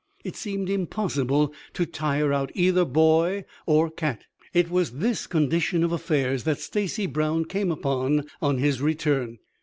It 0.23 0.35
seemed 0.35 0.67
impossible 0.67 1.53
to 1.73 1.85
tire 1.85 2.33
out 2.33 2.51
either 2.55 2.85
boy 2.85 3.45
or 3.67 3.91
cat. 3.91 4.25
It 4.51 4.71
was 4.71 4.93
this 4.93 5.27
condition 5.27 5.83
of 5.83 5.91
affairs 5.91 6.43
that 6.45 6.59
Stacy 6.59 7.05
Brown 7.05 7.45
came 7.45 7.69
upon 7.69 8.25
on 8.41 8.57
his 8.57 8.81
return. 8.81 9.37